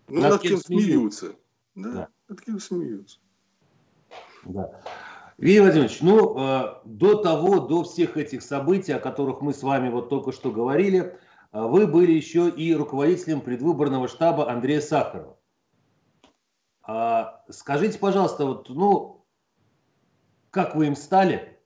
[0.08, 1.36] ну, над, над кем смеются.
[1.76, 3.20] Да, да, над кем смеются.
[4.44, 4.82] Да.
[5.38, 9.90] Виктор Владимирович, ну, э, до того, до всех этих событий, о которых мы с вами
[9.90, 11.18] вот только что говорили,
[11.52, 15.38] вы были еще и руководителем предвыборного штаба Андрея Сахарова.
[16.84, 19.26] А, скажите, пожалуйста, вот, ну,
[20.50, 21.60] как вы им стали?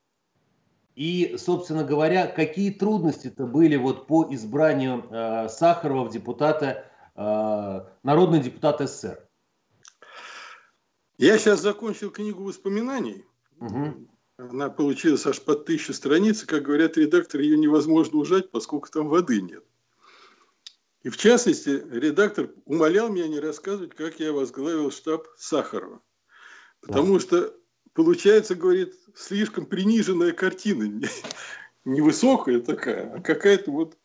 [0.95, 8.39] И, собственно говоря, какие трудности-то были вот по избранию э, Сахарова в депутата, э, народный
[8.39, 9.27] депутат СССР?
[11.17, 13.25] Я сейчас закончил книгу воспоминаний.
[13.59, 14.07] Угу.
[14.37, 19.07] Она получилась аж под тысячу страниц, и, как говорят редакторы, ее невозможно ужать, поскольку там
[19.07, 19.63] воды нет.
[21.05, 26.01] И в частности, редактор умолял меня не рассказывать, как я возглавил штаб Сахарова.
[26.81, 27.19] Потому да.
[27.19, 27.55] что
[27.93, 31.07] получается, говорит, слишком приниженная картина.
[31.85, 33.95] Невысокая такая, а какая-то вот...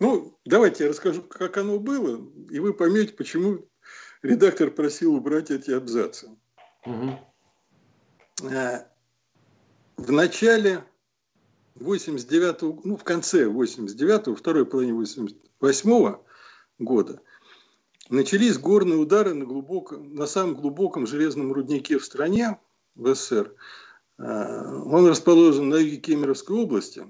[0.00, 3.64] Ну, давайте я расскажу, как оно было, и вы поймете, почему
[4.22, 6.30] редактор просил убрать эти абзацы.
[6.84, 7.20] Угу.
[9.98, 10.84] В начале
[11.76, 14.94] 89-го, ну, в конце 89-го, второй половине
[15.62, 16.24] 88-го
[16.78, 17.22] года
[18.10, 22.58] начались горные удары на, глубоком, на самом глубоком железном руднике в стране,
[22.94, 23.54] в СССР.
[24.18, 27.06] А, он расположен на юге Кемеровской области.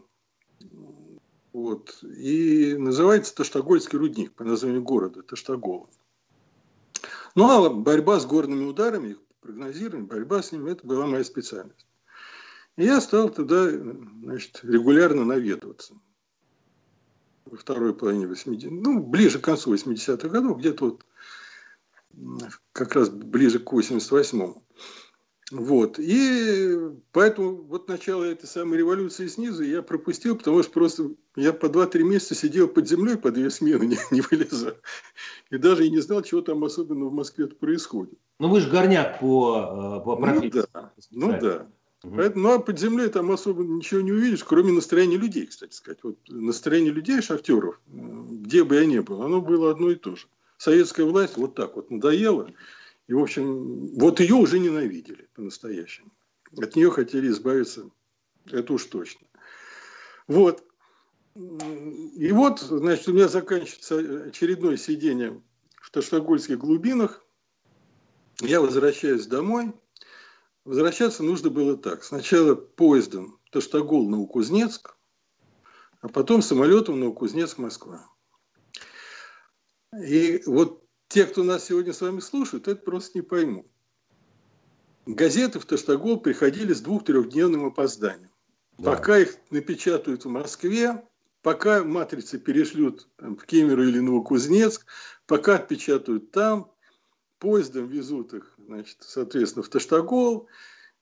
[1.53, 5.89] Вот, и называется Таштагольский рудник по названию города Таштагола.
[7.35, 11.87] Ну а борьба с горными ударами, их прогнозирование, борьба с ними, это была моя специальность.
[12.77, 15.95] И я стал туда значит, регулярно наведываться.
[17.45, 21.05] Во второй половине 80 ну, ближе к концу 80-х годов, где-то вот
[22.73, 24.63] как раз ближе к 88-му.
[25.53, 25.99] Вот.
[25.99, 26.79] И
[27.13, 32.03] поэтому вот начало этой самой революции снизу я пропустил, потому что просто я по 2-3
[32.05, 34.73] месяца сидел под землей по две смены, не, не вылезал.
[35.51, 38.19] И даже и не знал, чего там особенно в Москве происходит.
[38.39, 40.65] Ну вы же горняк по, э, по ну профессии.
[41.11, 41.69] Ну да, ну да.
[42.03, 46.01] Поэтому, ну а под землей там особо ничего не увидишь, кроме настроения людей, кстати сказать.
[46.03, 50.27] Вот настроение людей, шахтеров, где бы я ни был, оно было одно и то же.
[50.57, 52.53] Советская власть вот так вот надоела.
[53.07, 56.11] И, в общем, вот ее уже ненавидели по-настоящему.
[56.57, 57.91] От нее хотели избавиться,
[58.51, 59.27] это уж точно.
[60.27, 60.65] Вот.
[61.35, 65.41] И вот, значит, у меня заканчивается очередное сидение
[65.81, 67.25] в Таштагольских глубинах.
[68.41, 69.73] Я возвращаюсь домой.
[70.65, 72.05] Возвращаться нужно было так.
[72.05, 74.97] Сначала поездом Таштагол-Новокузнецк,
[76.01, 78.09] а потом самолетом Новокузнецк-Москва.
[80.01, 83.67] И вот те, кто нас сегодня с вами слушают, это просто не поймут.
[85.05, 88.31] Газеты в Таштагол приходили с двух-трехдневным опозданием.
[88.79, 88.93] Да.
[88.93, 91.03] Пока их напечатают в Москве,
[91.43, 94.87] пока матрицы перешлют там, в Кемеру или Новокузнецк,
[95.27, 96.73] пока отпечатают там,
[97.43, 100.47] поездом везут их, значит, соответственно, в Таштагол,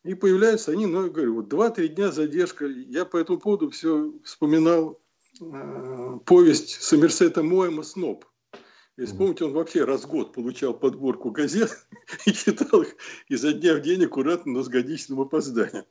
[0.05, 2.65] и появляются они, ну, я говорю, вот два-три дня задержка.
[2.65, 4.99] Я по этому поводу все вспоминал
[5.39, 8.25] э, повесть Сомерсета Моэма «Сноб».
[8.97, 11.87] Если помните, он вообще раз в год получал подборку газет
[12.25, 12.97] и читал их
[13.29, 15.85] изо дня в день аккуратно, но с годичным опозданием.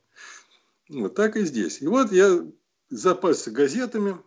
[0.90, 1.80] Вот так и здесь.
[1.80, 2.44] И вот я
[2.90, 4.18] запасся газетами,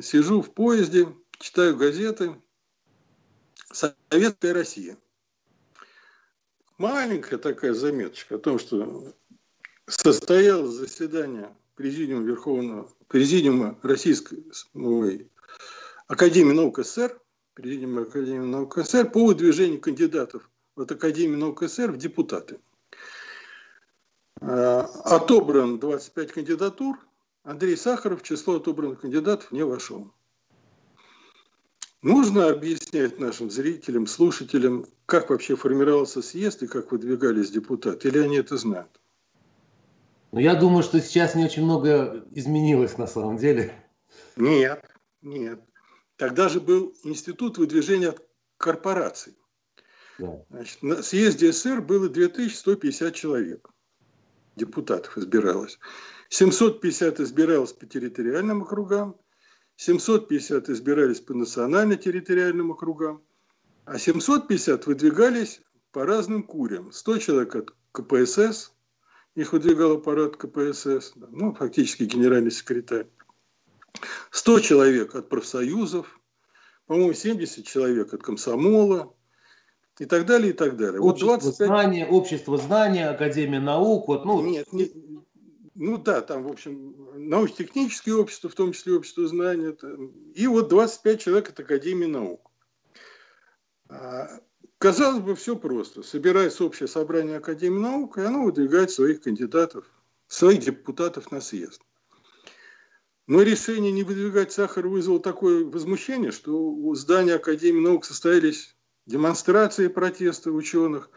[0.00, 1.08] сижу в поезде,
[1.40, 2.40] читаю газеты.
[3.72, 4.96] Советская Россия
[6.78, 9.14] маленькая такая заметочка о том, что
[9.86, 15.30] состоялось заседание Президиума Верховного, Президиума Российской ой,
[16.08, 17.20] Академии наук СССР,
[17.54, 22.58] Президиума Академии наук СССР по выдвижению кандидатов от Академии наук СССР в депутаты.
[24.40, 26.98] Э, отобран 25 кандидатур.
[27.42, 30.10] Андрей Сахаров в число отобранных кандидатов не вошел.
[32.02, 38.36] Нужно объяснять нашим зрителям, слушателям, как вообще формировался съезд и как выдвигались депутаты, или они
[38.36, 39.00] это знают?
[40.32, 43.72] Ну, я думаю, что сейчас не очень много изменилось на самом деле.
[44.36, 44.84] Нет,
[45.22, 45.60] нет.
[46.16, 48.14] Тогда же был институт выдвижения
[48.58, 49.36] корпораций.
[50.18, 50.42] Да.
[50.50, 53.68] Значит, на съезде СССР было 2150 человек.
[54.56, 55.78] Депутатов избиралось.
[56.30, 59.16] 750 избиралось по территориальным округам,
[59.76, 63.22] 750 избирались по национально-территориальным округам,
[63.84, 65.60] а 750 выдвигались
[65.92, 66.92] по разным курям.
[66.92, 68.72] 100 человек от КПСС,
[69.34, 73.06] их выдвигал аппарат КПСС, ну, фактически генеральный секретарь.
[74.30, 76.20] 100 человек от профсоюзов,
[76.86, 79.14] по-моему, 70 человек от комсомола
[79.98, 81.00] и так далее, и так далее.
[81.00, 81.66] Общество вот 25...
[81.66, 84.08] знания, общество знания, Академия наук.
[84.08, 84.42] Вот, ну...
[84.42, 84.90] Нет, не,
[85.78, 89.76] ну да, там, в общем, научно-технические общества, в том числе общество знания.
[90.34, 92.50] И вот 25 человек от Академии наук.
[93.88, 94.40] А,
[94.78, 96.02] казалось бы, все просто.
[96.02, 99.84] Собирается общее собрание Академии наук, и оно выдвигает своих кандидатов,
[100.28, 101.82] своих депутатов на съезд.
[103.26, 109.88] Но решение не выдвигать сахар вызвало такое возмущение, что у здания Академии наук состоялись демонстрации
[109.88, 111.10] протеста ученых,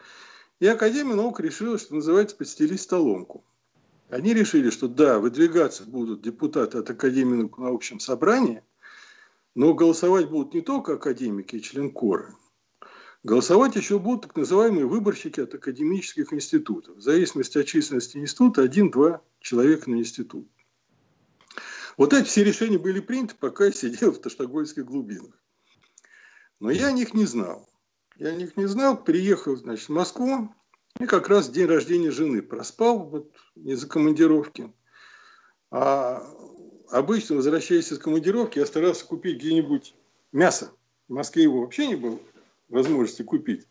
[0.58, 3.44] и Академия наук решила, что называется, подстелить столомку.
[4.10, 8.62] Они решили, что да, выдвигаться будут депутаты от Академии на общем собрании,
[9.54, 12.34] но голосовать будут не только академики и член кора.
[13.22, 16.96] Голосовать еще будут так называемые выборщики от академических институтов.
[16.96, 20.48] В зависимости от численности института, один-два человека на институт.
[21.96, 25.34] Вот эти все решения были приняты, пока я сидел в Таштагольских глубинах.
[26.58, 27.68] Но я о них не знал.
[28.16, 30.52] Я о них не знал, приехал, значит, в Москву,
[31.00, 34.72] и как раз день рождения жены проспал вот, из-за командировки.
[35.70, 36.22] А
[36.90, 39.94] обычно, возвращаясь из командировки, я старался купить где-нибудь
[40.32, 40.72] мясо.
[41.08, 42.20] В Москве его вообще не было
[42.68, 43.66] возможности купить.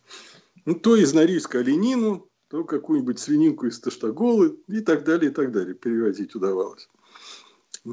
[0.65, 5.51] Ну, то из Норильска оленину, то какую-нибудь свининку из Таштаголы и так далее, и так
[5.51, 5.75] далее.
[5.75, 6.89] Перевозить удавалось.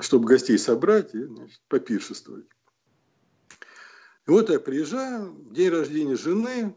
[0.00, 2.46] Чтобы гостей собрать и значит, попиршествовать.
[4.26, 6.74] И вот я приезжаю, день рождения жены,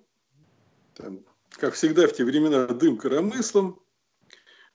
[0.93, 3.81] там как всегда в те времена, дым коромыслом,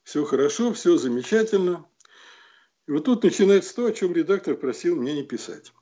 [0.02, 1.86] все хорошо, все замечательно.
[2.86, 5.72] И вот тут начинается то, о чем редактор просил меня не писать.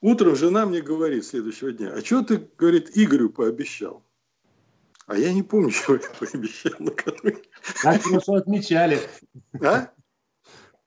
[0.00, 4.04] Утром жена мне говорит следующего дня, а что ты, говорит, Игорю пообещал?
[5.06, 7.42] А я не помню, что я пообещал накануне.
[7.82, 9.00] Как хорошо отмечали.
[9.60, 9.92] А?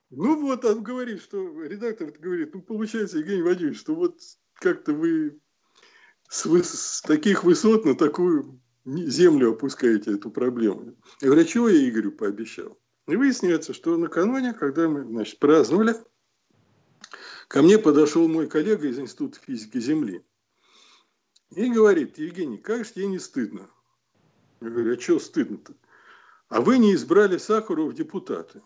[0.09, 4.19] Ну вот, он говорит, что, редактор говорит, ну получается, Евгений Владимирович, что вот
[4.55, 5.39] как-то вы
[6.29, 6.69] с, выс...
[6.69, 10.95] с таких высот на такую землю опускаете эту проблему.
[11.21, 12.79] Я говорю, а чего я Игорю пообещал?
[13.07, 15.95] И выясняется, что накануне, когда мы значит, праздновали,
[17.47, 20.23] ко мне подошел мой коллега из Института физики Земли
[21.55, 23.69] и говорит, Евгений, как же тебе не стыдно?
[24.61, 25.73] Я говорю, а что стыдно-то?
[26.49, 28.61] А вы не избрали Сахарова в депутаты.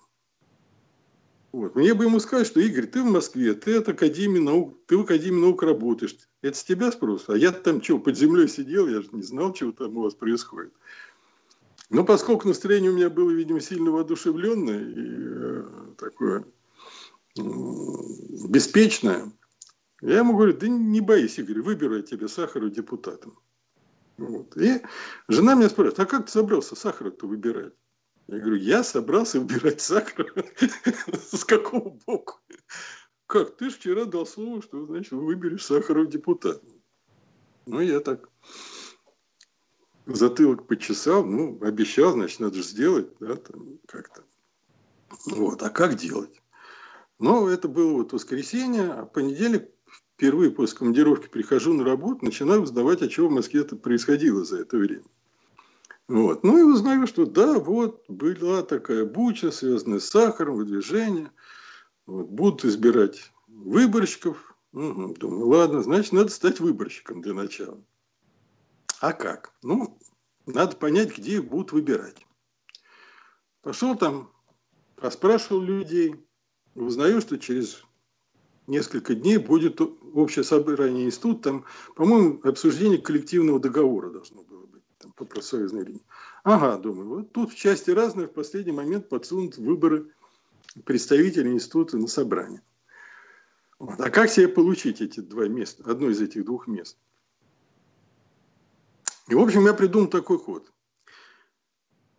[1.54, 1.76] Вот.
[1.76, 5.02] Мне бы ему сказать, что Игорь, ты в Москве, ты от Академии наук, ты в
[5.02, 6.18] Академии наук работаешь.
[6.44, 7.30] Это с тебя спрос.
[7.30, 10.14] А я там что, под землей сидел, я же не знал, чего там у вас
[10.14, 10.74] происходит.
[11.90, 15.64] Но поскольку настроение у меня было, видимо, сильно воодушевленное и э,
[15.98, 16.46] такое
[17.40, 17.42] э,
[18.50, 19.32] беспечное,
[20.02, 23.40] я ему говорю, да не боись, Игорь, выберу я тебе Сахару депутатом.
[24.18, 24.58] Вот.
[24.58, 24.82] И
[25.30, 27.74] жена меня спрашивает, а как ты собрался Сахара-то выбирать?
[28.28, 30.34] Я говорю, я собрался убирать сахар.
[31.32, 32.40] С какого боку?
[33.28, 33.58] Как?
[33.58, 36.62] Ты вчера дал слово, что, значит, выберешь Сахаров депутат.
[37.66, 38.30] Ну, я так
[40.06, 44.24] затылок почесал, ну, обещал, значит, надо же сделать, да, там, как-то.
[45.26, 46.42] Вот, а как делать?
[47.20, 49.70] Но это было вот воскресенье, а понедельник
[50.16, 54.60] впервые после командировки прихожу на работу, начинаю узнавать, о чем в Москве это происходило за
[54.60, 55.04] это время.
[56.08, 56.44] Вот.
[56.44, 61.32] Ну и узнаю, что да, вот была такая буча, связанная с сахаром, выдвижение.
[62.06, 64.56] Вот, будут избирать выборщиков.
[64.74, 65.16] Угу.
[65.20, 67.82] Думаю, ладно, значит, надо стать выборщиком для начала.
[69.00, 69.54] А как?
[69.62, 69.98] Ну,
[70.46, 72.26] надо понять, где их будут выбирать.
[73.62, 74.32] Пошел там,
[74.96, 76.16] поспрашивал людей,
[76.76, 77.84] узнаю, что через
[78.68, 85.26] несколько дней будет общее собрание института, там, по-моему, обсуждение коллективного договора должно быть там, по
[85.26, 86.06] профсоюзной линии.
[86.44, 90.12] Ага, думаю, вот тут в части разные в последний момент подсунут выборы
[90.86, 92.62] представителей института на собрание.
[93.80, 94.00] Вот.
[94.00, 96.98] А как себе получить эти два места, одно из этих двух мест?
[99.28, 100.72] И, в общем, я придумал такой ход.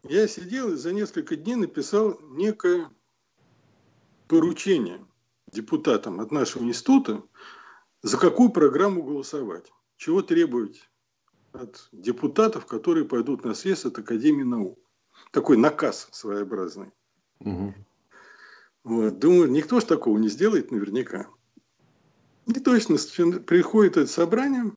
[0.05, 2.91] я сидел и за несколько дней написал некое
[4.29, 5.05] поручение
[5.53, 7.23] депутатам от нашего института,
[8.03, 10.89] за какую программу голосовать, чего требовать
[11.53, 14.79] от депутатов, которые пойдут на съезд от Академии наук.
[15.31, 16.91] Такой наказ своеобразный.
[17.41, 17.75] Угу.
[18.85, 19.19] Вот.
[19.19, 21.29] Думаю, никто ж такого не сделает наверняка.
[22.47, 22.97] И точно
[23.41, 24.73] приходит это собрание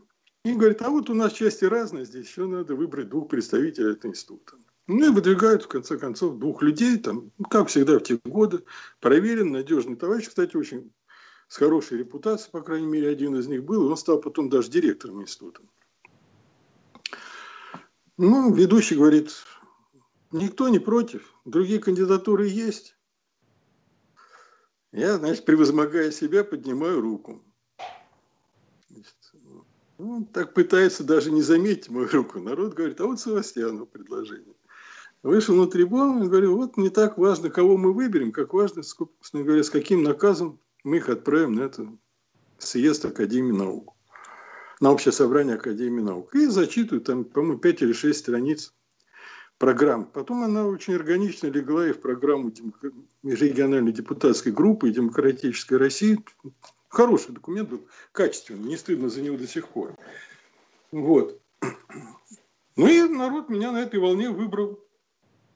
[0.46, 4.12] и говорит, а вот у нас части разные, здесь еще надо выбрать двух представителей этого
[4.12, 4.56] института.
[4.88, 8.64] Ну и выдвигают, в конце концов, двух людей, там, как всегда в те годы,
[9.02, 10.94] проверен, надежный товарищ, кстати, очень
[11.50, 14.70] с хорошей репутацией, по крайней мере, один из них был, и он стал потом даже
[14.70, 15.62] директором института.
[18.16, 19.32] Ну, ведущий говорит,
[20.32, 22.97] никто не против, другие кандидатуры есть.
[24.92, 27.44] Я, значит, превозмогая себя, поднимаю руку.
[28.90, 29.16] Значит,
[29.98, 32.40] ну, так пытается даже не заметить мою руку.
[32.40, 34.56] Народ говорит, а вот Севастьянов предложение.
[35.24, 39.44] Вышел на трибуну и говорю, вот не так важно, кого мы выберем, как важно, собственно
[39.44, 41.92] говоря, с каким наказом мы их отправим на это
[42.60, 43.94] съезд Академии наук,
[44.80, 46.34] на общее собрание Академии наук.
[46.36, 48.74] И зачитывают там, по-моему, 5 или 6 страниц
[49.58, 50.06] программ.
[50.06, 52.52] Потом она очень органично легла и в программу
[53.24, 56.20] межрегиональной депутатской группы и Демократической России.
[56.90, 59.96] Хороший документ был, качественный, не стыдно за него до сих пор.
[60.92, 61.42] Вот.
[62.76, 64.80] Ну и народ меня на этой волне выбрал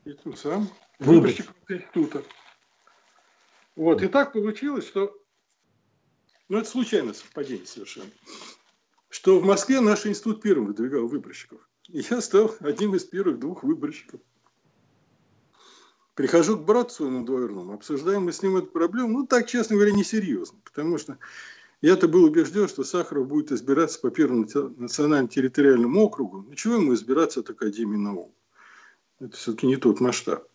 [0.05, 2.23] этим самым выборщиком института.
[3.75, 5.17] Вот, и так получилось, что,
[6.49, 8.11] ну это случайное совпадение совершенно,
[9.09, 11.61] что в Москве наш институт первым выдвигал выборщиков.
[12.09, 14.21] Я стал одним из первых двух выборщиков.
[16.15, 19.93] Прихожу к брату своему двоюродному, обсуждаем мы с ним эту проблему, ну так, честно говоря,
[19.93, 21.17] несерьезно, потому что
[21.81, 24.45] я-то был убежден, что Сахаров будет избираться по Первому
[24.77, 26.45] национальному территориальному округу.
[26.47, 28.33] Ну чего ему избираться от Академии наук?
[29.19, 30.47] Это все-таки не тот масштаб.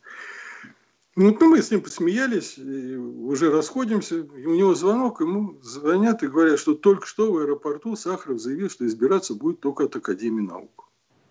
[1.17, 4.17] Ну, мы с ним посмеялись, уже расходимся.
[4.17, 8.69] И у него звонок, ему звонят и говорят, что только что в аэропорту Сахаров заявил,
[8.69, 10.86] что избираться будет только от Академии наук.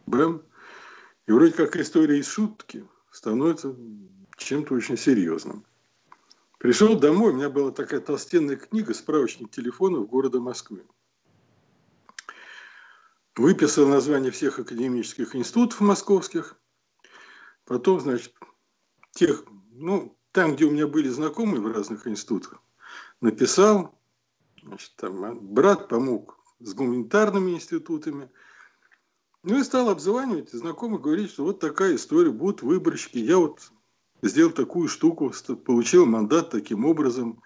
[0.06, 0.41] Бэм.
[1.28, 3.76] И вроде как история из шутки становится
[4.38, 5.66] чем-то очень серьезным.
[6.60, 10.84] Пришел домой, у меня была такая толстенная книга, справочник телефонов города Москвы.
[13.36, 16.58] Выписал название всех академических институтов московских.
[17.66, 18.34] Потом, значит,
[19.12, 19.43] тех
[19.78, 22.62] ну, там, где у меня были знакомые в разных институтах,
[23.22, 23.99] написал,
[24.64, 28.30] значит, там, брат помог с гуманитарными институтами.
[29.48, 33.20] Ну и стал обзванивать знакомых, говорить, что вот такая история, будут выборщики.
[33.20, 33.72] Я вот
[34.24, 35.32] сделал такую штуку,
[35.64, 37.43] получил мандат таким образом.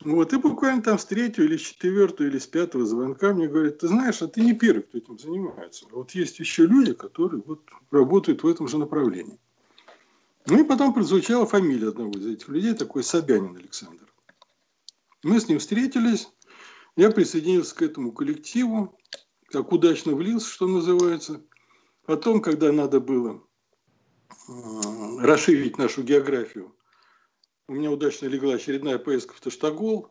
[0.00, 3.78] Вот, и буквально там с третьего или с четвертого или с пятого звонка мне говорят,
[3.78, 5.86] ты знаешь, а ты не первый, кто этим занимается.
[5.90, 9.38] Вот есть еще люди, которые вот работают в этом же направлении.
[10.46, 14.04] Ну и потом прозвучала фамилия одного из этих людей, такой Собянин Александр.
[15.22, 16.28] Мы с ним встретились,
[16.96, 18.99] я присоединился к этому коллективу,
[19.50, 21.42] как удачно влился, что называется.
[22.06, 23.42] Потом, когда надо было
[24.48, 24.52] э,
[25.20, 26.74] расширить нашу географию,
[27.68, 30.08] у меня удачно легла очередная поездка в Таштагол.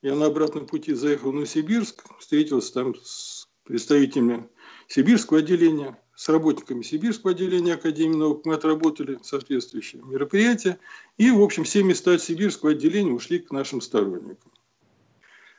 [0.00, 4.48] Я на обратном пути заехал в Новосибирск, встретился там с представителями
[4.86, 8.46] сибирского отделения, с работниками Сибирского отделения Академии наук.
[8.46, 10.78] Мы отработали соответствующие мероприятия.
[11.16, 14.50] И, в общем, все места Сибирского отделения ушли к нашим сторонникам.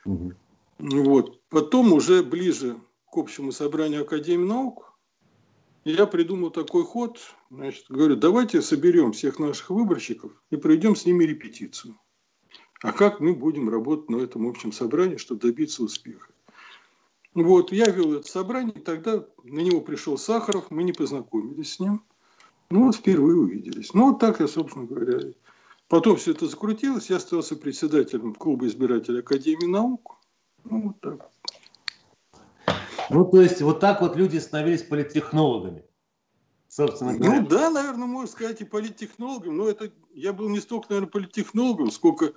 [0.04, 0.34] Угу.
[0.78, 1.40] Вот.
[1.48, 2.80] Потом уже ближе
[3.10, 4.90] к общему собранию Академии наук
[5.84, 7.18] я придумал такой ход.
[7.50, 11.98] Значит, говорю, давайте соберем всех наших выборщиков и проведем с ними репетицию.
[12.82, 16.32] А как мы будем работать на этом общем собрании, чтобы добиться успеха?
[17.34, 21.80] Вот, я вел это собрание, и тогда на него пришел Сахаров, мы не познакомились с
[21.80, 22.02] ним.
[22.70, 23.94] Ну, вот впервые увиделись.
[23.94, 25.32] Ну, вот так я, собственно говоря.
[25.88, 30.16] Потом все это закрутилось, я остался председателем клуба избирателей Академии наук.
[30.64, 31.30] Ну, вот так.
[33.10, 35.84] Ну, то есть, вот так вот люди становились политтехнологами.
[36.68, 37.40] Собственно говоря.
[37.40, 41.90] Ну да, наверное, можно сказать и политтехнологом, но это я был не столько, наверное, политтехнологом,
[41.90, 42.32] сколько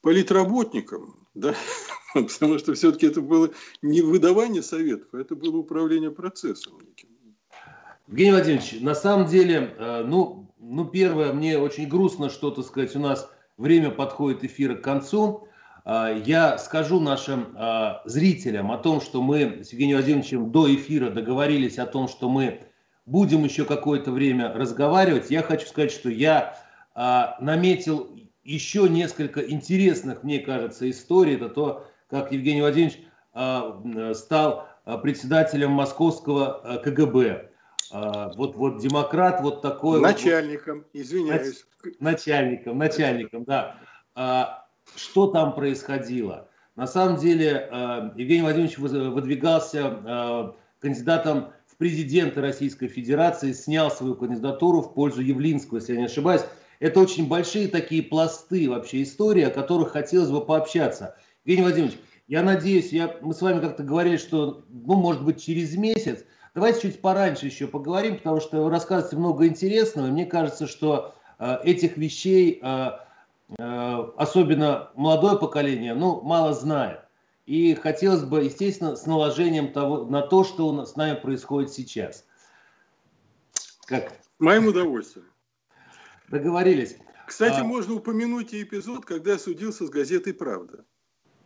[0.00, 1.54] политработником, да,
[2.14, 3.50] потому что все-таки это было
[3.80, 7.08] не выдавание советов, а это было управление процессом неким.
[8.08, 12.94] Евгений Владимирович, на самом деле, э, ну, ну, первое, мне очень грустно, что, так сказать,
[12.96, 15.48] у нас время подходит эфира к концу.
[15.84, 21.10] Э, я скажу нашим э, зрителям о том, что мы с Евгением Владимировичем до эфира
[21.10, 22.60] договорились о том, что мы
[23.06, 25.30] будем еще какое-то время разговаривать.
[25.30, 26.56] Я хочу сказать, что я
[27.40, 28.14] наметил
[28.44, 31.36] еще несколько интересных, мне кажется, историй.
[31.36, 33.00] Это то, как Евгений Владимирович
[33.32, 37.50] а, стал а, председателем московского а, КГБ.
[37.90, 40.00] вот, вот демократ вот такой.
[40.00, 41.64] Начальником, вот, извиняюсь.
[41.98, 44.61] Начальником, начальником, да.
[44.96, 46.48] Что там происходило?
[46.76, 47.68] На самом деле
[48.16, 55.94] Евгений Владимирович выдвигался кандидатом в президенты Российской Федерации, снял свою кандидатуру в пользу Явлинского, если
[55.94, 56.42] я не ошибаюсь.
[56.80, 61.14] Это очень большие такие пласты вообще истории, о которых хотелось бы пообщаться.
[61.44, 65.76] Евгений Владимирович, я надеюсь, я, мы с вами как-то говорили, что, ну, может быть, через
[65.76, 66.24] месяц.
[66.54, 70.08] Давайте чуть пораньше еще поговорим, потому что вы рассказываете много интересного.
[70.08, 72.90] И мне кажется, что э, этих вещей, э, э,
[73.58, 77.00] особенно молодое поколение, ну, мало знает.
[77.46, 81.72] И хотелось бы, естественно, с наложением того, на то, что у нас с нами происходит
[81.72, 82.24] сейчас.
[83.84, 84.12] Как?
[84.38, 85.26] Моим удовольствием.
[86.28, 86.96] Договорились.
[87.26, 87.64] Кстати, а...
[87.64, 90.84] можно упомянуть и эпизод, когда я судился с газетой «Правда».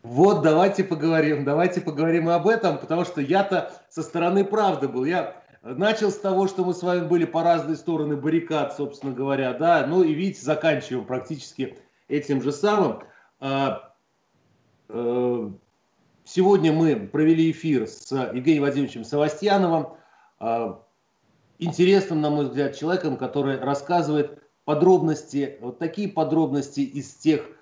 [0.03, 5.05] Вот, давайте поговорим, давайте поговорим и об этом, потому что я-то со стороны правды был.
[5.05, 9.53] Я начал с того, что мы с вами были по разные стороны баррикад, собственно говоря,
[9.55, 11.77] да, ну и видите, заканчиваем практически
[12.09, 13.03] этим же самым.
[13.41, 13.93] А,
[14.89, 15.51] э,
[16.25, 19.89] сегодня мы провели эфир с Евгением Владимировичем Савастьяновым,
[20.39, 20.83] а,
[21.59, 27.57] интересным, на мой взгляд, человеком, который рассказывает подробности, вот такие подробности из тех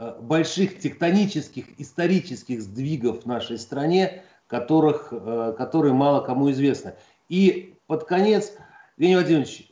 [0.00, 6.94] Э, больших тектонических исторических сдвигов в нашей стране, которых, э, которые мало кому известны.
[7.28, 8.52] И под конец,
[8.96, 9.68] Евгений Владимирович,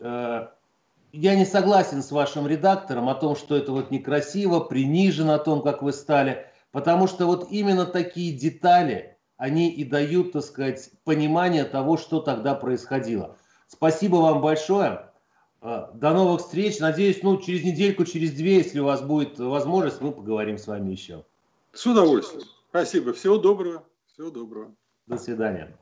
[1.17, 5.63] я не согласен с вашим редактором о том, что это вот некрасиво, принижено о том,
[5.63, 11.65] как вы стали, потому что вот именно такие детали, они и дают, так сказать, понимание
[11.65, 13.37] того, что тогда происходило.
[13.69, 15.11] Спасибо вам большое.
[15.61, 16.79] А, до новых встреч.
[16.79, 20.93] Надеюсь, ну, через недельку, через две, если у вас будет возможность, мы поговорим с вами
[20.93, 21.25] еще.
[21.73, 22.45] С удовольствием.
[22.71, 23.13] Спасибо.
[23.13, 23.83] Всего доброго.
[24.07, 24.75] Всего доброго.
[25.07, 25.77] До свидания.